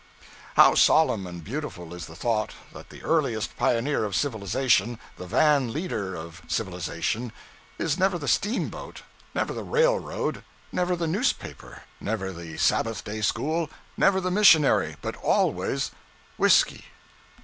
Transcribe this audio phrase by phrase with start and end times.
[0.55, 5.71] How solemn and beautiful is the thought, that the earliest pioneer of civilization, the van
[5.71, 7.31] leader of civilization,
[7.77, 9.03] is never the steamboat,
[9.35, 15.91] never the railroad, never the newspaper, never the Sabbath school, never the missionary but always
[16.35, 16.85] whiskey!